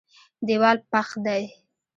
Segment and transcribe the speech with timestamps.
[0.47, 1.43] دېوال پخ دی.